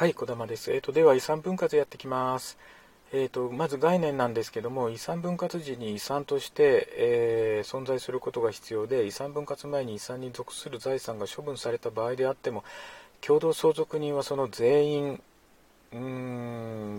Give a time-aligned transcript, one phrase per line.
[0.00, 0.72] はい、小玉です。
[0.72, 2.56] えっ、ー、と、では遺産分割やってきます。
[3.12, 12.64] えっ、ー、と、まず概念なんですけども、遺産分割時に遺産として、えー、存在することが必要で、遺産分割前に遺産に属する財産が処分された場合であっても、
[13.20, 15.22] 共同相続人はその全員、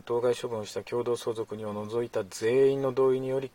[0.06, 3.50] 当該処分した共同相続人を除いた全員の同意により、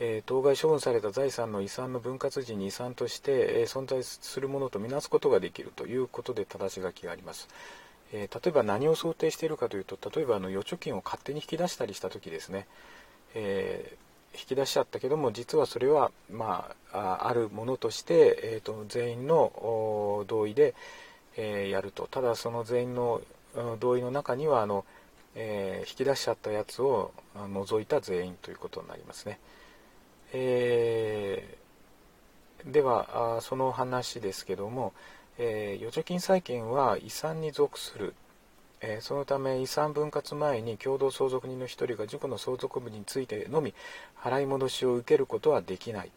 [0.00, 7.48] えー、当該処分された財産の遺産の分割時に遺産として、え存在するものとみなすことができるということで正し書きがあります。
[8.12, 12.66] えー、例えば何を想定しているかというと例えばあの預貯金を勝手に引き出したりした時ですね、
[13.34, 20.74] えー、引き出しちゃったけども実はそれは、まあ、あるものとして、えーと、全員の同意で、
[21.36, 23.20] えー、やるとただその全員の
[23.80, 24.84] 同意の中にはあの、
[25.34, 29.38] え引き出しちゃったやつを除いた全員ということになりますね。
[30.34, 31.56] え
[32.66, 34.92] ではその話ですけども、
[35.38, 38.14] えー、預貯金債権は遺産に属する、
[38.80, 43.74] えー、そのため遺産分割前に共同相続人の1人が自己の相続分についてのみ
[44.18, 46.10] 払い戻しを受けることはできない。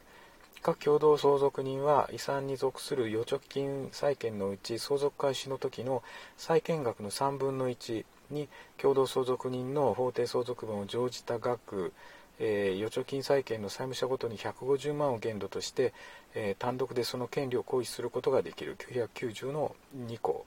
[0.61, 6.03] 各共同相続人は遺産に属する預貯金債権のうち相続開始の時の
[6.37, 11.93] 債権額の3分の1に共同相続人の法定相続分を乗じた額
[12.39, 15.93] えー、預貯金債権の債務者ごとに150万を限度として、
[16.33, 18.77] えー、単独でその権利を行使することができる。
[18.77, 19.75] 990の
[20.07, 20.45] 2項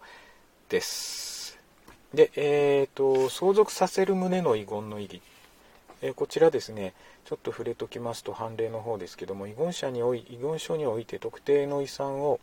[0.68, 1.58] です。
[2.14, 5.22] で、えーと、相続させる旨の遺言の意義、
[6.00, 12.40] えー、こちらですね、ちょっと触れときますと判例の方ですけども、遺言者におい遺言書において特定の遺産を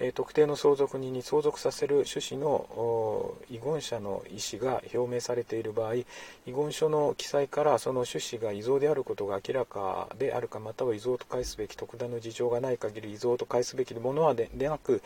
[0.00, 6.04] え特定の相続人に相続させる趣旨の遺言者の意思が表明されている場合遺
[6.46, 15.02] 言書の記載からその趣旨が遺贈であることが明らかであるかまたは遺贈と返すべき特段の事情がない限り遺贈と返すべきものはでなく、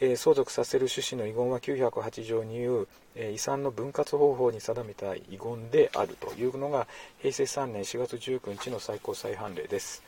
[0.00, 6.86] え相続させる趣旨の遺言は908条に言う、え遺産の分割方法に定めた遺言であるというのが
[7.18, 10.02] 平成3年4月19日の最高裁判例です。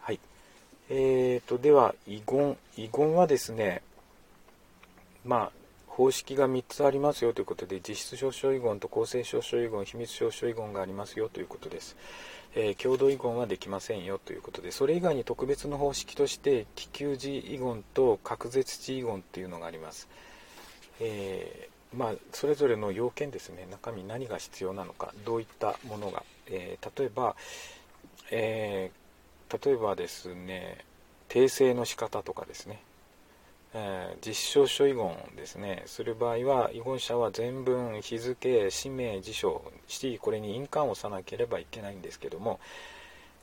[0.00, 0.20] はい
[0.88, 3.82] えーと、では遺言遺言はですね
[5.24, 11.96] まあ方式が3つありますよということで実質証書遺言と公正証書遺言秘密証書遺言がありますよということです、
[12.54, 20.08] えー、共同遺言はできませんよということでそれ以外に特別の方式として気球時遺言と隔絶地遺言っていうのがあります、
[21.00, 23.66] えー、まあ、それぞれの要件ですね。
[23.70, 27.36] 中身何が必要なのかどういったものが、えー、例えば、
[28.30, 28.90] え
[29.62, 30.78] 例えばですね
[31.28, 32.80] 訂正の仕方とかですね、
[33.74, 42.60] えー、実証書遺言ですねする場合は遺言者は全文日付氏名辞書しこれに印鑑を押さなければいけないんですけども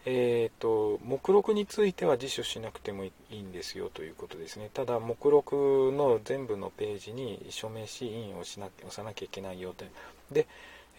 [0.06, 4.69] えーと、目録については辞書しなくてもいいんですよということですね。
[4.73, 9.84] ただ、目録の全部のページに署名し、印をしな押さなきゃいけないよと。
[10.31, 10.47] で、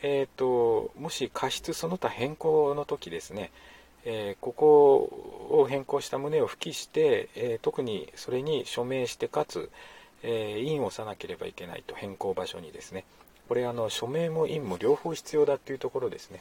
[0.03, 3.51] えーと、もし過失その他変更の時ですね、
[4.05, 4.97] えー、ここ
[5.51, 9.71] を変更した旨を付記して、えー、特にそれに署名してかつ、
[10.23, 13.05] えー、印を押さなければいけないと変更場所にですね。
[13.49, 16.41] これあの署名も印も両方必要だっていうところですね、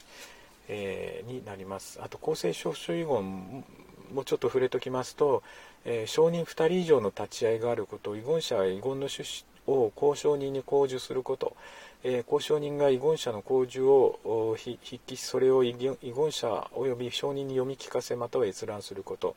[0.67, 1.99] えになります。
[2.03, 3.65] あと公正証書遺言
[4.13, 5.41] もちょっと触れときますと、
[5.85, 11.55] え証人2人以上の立ち会いがあること遺言者は遺言の趣旨を交渉人に公示すること。
[12.03, 15.97] え交渉人が遺言者の公示を筆記しそれを遺言
[16.31, 19.35] 者及び証人に読み聞かせまたは閲覧すること、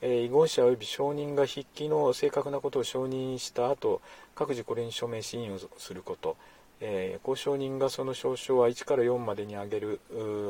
[0.00, 4.00] え遺言者及び証人が筆記の正確なことを承認した後
[4.34, 6.36] 各自これに署名し印をすること、
[6.80, 10.00] え交渉人がその証書は1から4までに上げる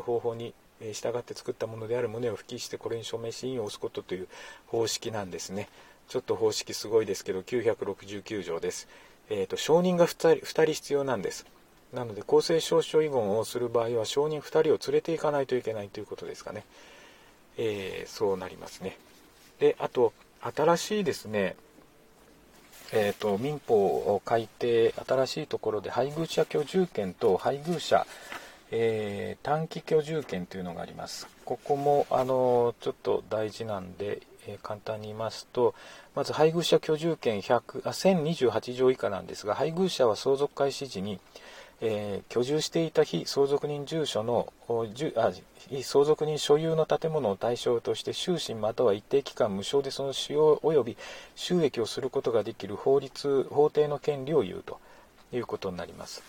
[0.07, 4.29] 方法に従って作ったものである旨を付記してこれに署名し印を押すことという
[4.69, 5.69] 方式なんですね。
[6.09, 8.89] ちょっと方式すごいですけど969条です。
[9.31, 11.47] えーと、証人が 2, 人必要なんです。
[11.93, 16.65] なので公正証書遺言をする場合は証人2人を連れていかないといけないということですかね。
[17.59, 18.97] えー、そうなりますね。
[19.59, 21.55] で、あと、新しいですね、
[22.93, 28.07] えーと、民法を改定、新しいところで配偶者居住権と配偶者、
[28.71, 31.29] えー、短期居住権というのがあります。
[31.45, 35.75] ここもあのちょっと大事なんで、えー、簡単に言いますと、
[36.15, 41.21] まず配偶者居住権100あ1028条以下なんですが、配偶者は相続開始時に、
[41.85, 44.53] えー、居住していた非相続人住所の
[45.17, 45.33] あ
[45.69, 50.97] 非相続人所有の建物を対象として終身または一定期間無償でその使用及び
[51.35, 54.79] 収益をすることができる法律法定の権利を言うと
[55.33, 56.23] いうことになります。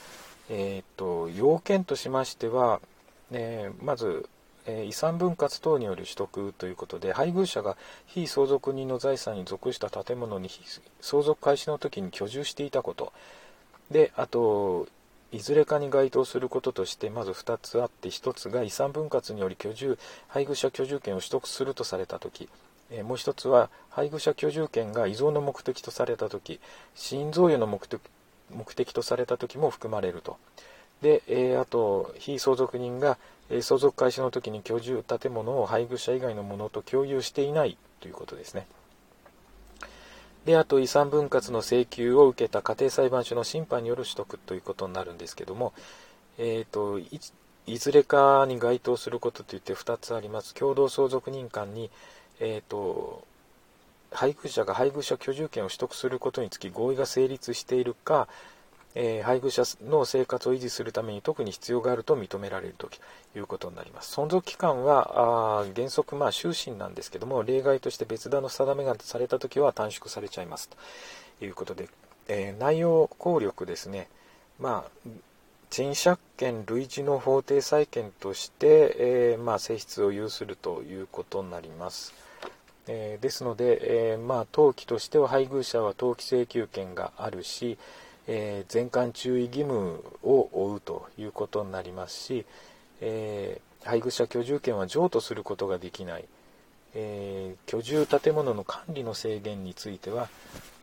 [0.49, 2.81] えー、っと要件としましては、
[3.31, 4.27] えー、まず
[4.65, 10.49] え遺産分割等による取得ということで配偶者が非相続人の財産に属した建物に
[11.01, 13.11] 相続開始の時に居住していたこと。
[13.91, 14.87] であと
[15.31, 22.49] いずれかに該当することとしてまず2つあって1つが遺産分割により居住配偶者居住権を取得するとされた時。
[23.03, 26.59] もう1つは配偶者居住権が遺贈の目的とされた時
[26.93, 27.99] 死因贈与の目的
[28.51, 30.37] 目的とされた時も含まれると。
[31.03, 33.19] で、えあと非相続人が
[33.49, 38.65] え相続開始の時に居住建物を配偶者以外のものと共有していないということですね。
[40.45, 45.71] であと遺産分割の請求を受けた家庭裁判所の審判による取得ということになるんですけども、
[46.37, 46.99] えーと、
[47.65, 51.89] いずれかに該当することといって2つあります共同相続人間に、
[52.41, 53.23] えーと、
[54.11, 58.27] 配偶者が配偶者居住権を取得することにつき合意が成立しているか
[58.95, 62.89] えー、配偶者の生活を維持するために特に必要があると認められると
[63.35, 64.15] いうことになります。
[64.19, 70.69] 存続期間はあ原則、まあ、終身なんですけども、例外として別段の定めがされたときは短縮されちゃいます
[71.39, 71.89] ということで、
[72.27, 74.09] えー、内容効力ですね、
[74.59, 75.09] まあ、
[75.71, 82.13] 賃借権類似の法定債権として、えー、まあ、性質を有するということになります。
[82.85, 87.77] えですので、えまあ、登記としては配偶者は登記請求権があるし、
[88.27, 92.45] えー、全館注意義務を負うということになりますし、
[93.01, 96.25] えー、配偶者居住権は譲渡することができない、
[96.95, 100.29] えー、居住建物の管理の制限については、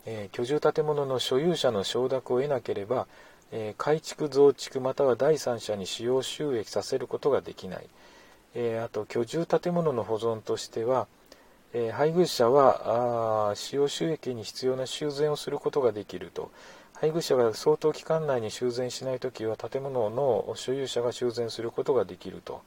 [0.07, 3.07] え居住建物の所有者の承諾を得なければ、
[3.53, 7.87] え改築増築または第三者に使用収益させることができない、
[8.55, 11.07] えあと居住建物の保存としては、
[11.73, 16.51] え配偶者はあ使用収益に必要な修繕をすることができると、
[17.01, 22.63] 配偶者が相当期間内に修繕しないときは建物の所有者が修繕することができると。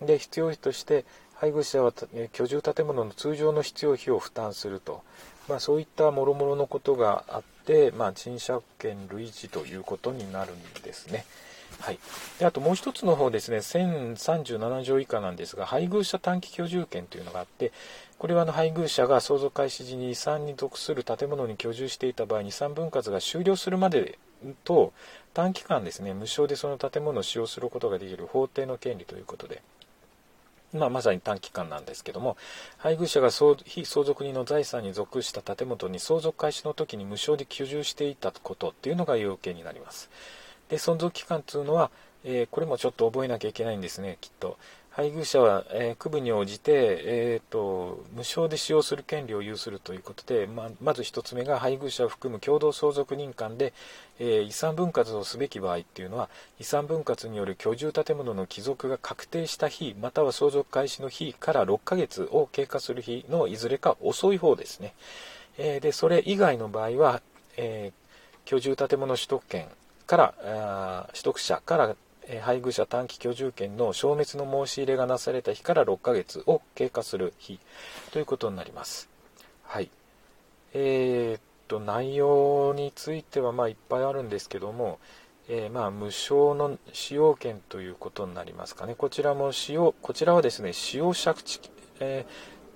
[0.00, 1.04] で、必要費として
[1.34, 1.92] 配偶者は
[2.32, 5.02] 居住建物の通常の必要費を負担すると。
[5.48, 11.24] まあ、そういったもろもろのことがあって、まあ、賃借権類似ということになるんですね。
[11.82, 11.98] はい、
[12.38, 17.72] であともう一つの方ですね、1037条以下なんですが、配偶者短期居住権というのがあって、
[18.18, 24.16] これはの配偶者が相続開始時に遺産に属する建物に居住していた場合遺産分割が終了するまで
[24.62, 24.92] と
[25.34, 29.60] 短期間ですね、無償でその建物を使用することができる法定の権利ということで、
[30.72, 32.36] まあ、まさに短期間なんですけども、
[32.78, 40.08] 配偶者が非相続人の財産に属した建物に相続開始の時に無償で居住していたことっていうのが要件になります。
[40.72, 41.90] で、存続期間っていうのは、
[42.24, 44.56] えー、これもちょっと覚えなきゃいけないんですね、きっと。
[44.88, 46.72] 配偶者は、えー、区分に応じて、
[47.04, 53.74] えーと、無償で使用する権利を有するということで、ままず1つ目が配偶者を含む共同相続人間で、
[54.18, 64.94] えー、遺産分割をすべき場合っていうのは遺産分割による居住建物の帰属が確定した日または相続開始の日から6ヶ月を経過する日のいずれか遅い方ですね、
[65.56, 67.22] えでそれ以外の場合は、
[67.56, 67.92] え
[68.44, 69.68] 居住建物取得権
[70.12, 71.96] から取得者から
[72.42, 77.58] 配偶者短期居住権の消滅の申し入れがなされた日から6ヶ月を経過する日
[78.10, 79.08] ということになります。
[79.64, 79.90] はい。
[80.74, 84.98] えー、っと、内容についてはまいっぱいあるんですけども、
[85.48, 88.94] えー、まあ無償の使用権ということになりますかね。
[88.94, 91.60] こちらも使用、こちらはですね、使用借地、
[92.00, 92.26] え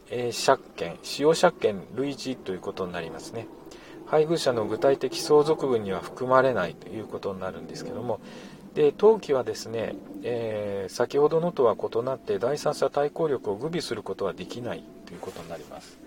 [0.08, 3.46] ーえー、借権、使用借権類似ということになりますね。
[4.06, 8.20] 配偶者の具体的相続分には含まれないということになるんですけども、
[8.74, 15.98] で登記はですね、えー、先ほどのとは異なって第三者対抗力を具備することはできないということになります。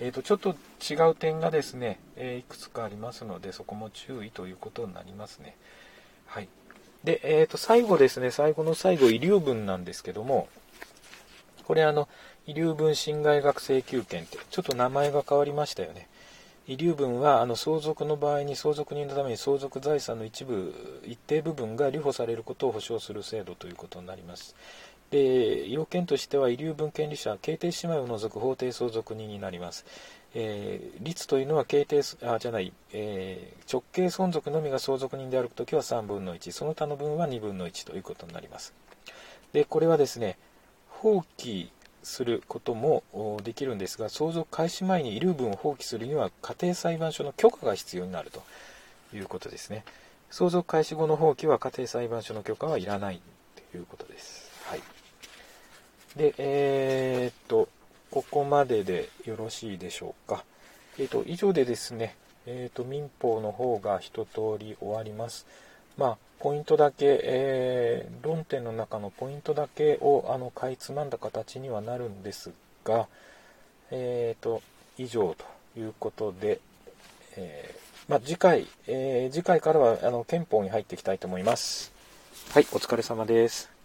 [0.00, 5.56] えーと、ちょっと違う点がですね、えー、いくつかありますのでそこも注意ということになりますね。
[6.26, 6.48] はい。
[7.04, 10.48] で、えーと、最後ですね、最後の最後、遺留分なんですけども、
[11.64, 12.08] これあの、
[12.46, 16.08] 遺留分侵害学請求権って、ちょっと名前が変わりましたよね。
[16.68, 24.56] 遺留分はあの相続の場合に相続人のために相続財産の一部一定部分が留保されることを保障する制度ということになります。
[25.10, 29.84] で要件としては遺留分権利者形定姉妹を除く法定相続人になります、
[30.34, 38.74] えー、率というのは形定あじゃない、えー、直系存続のみが相続人であるときは3分の1その他の分は2分の1ということになります。
[39.52, 40.38] でこれはですね
[40.88, 41.68] 放棄
[42.06, 43.02] することも
[43.42, 48.44] できるんですが相続開始前に遺留分を放棄するには家庭裁判所の許可が必要になると
[49.12, 49.84] いうことですね。
[50.30, 53.20] 相続開始後の放棄は家庭裁判所の許可はいらない
[53.72, 54.82] ということです、はい、
[56.16, 57.68] でえー、っと
[58.10, 60.44] ここまででよろしいでしょうか。
[60.98, 62.14] えー、っと以上でですね
[62.46, 65.44] えー、っと民法の方が一通り終わります。
[65.96, 72.52] まあポイントだけ、えー、論点の中のポイントだけをあのかいつまんだ形にはなるんです
[72.84, 73.06] が、
[73.90, 74.62] えーと、
[74.98, 75.34] 以上
[75.74, 76.60] ということで、
[77.36, 77.74] え
[78.08, 81.92] ま、次回、えー、次回からはあの憲法に入っていきたいと思います。
[82.52, 83.75] はい、お疲れ様です。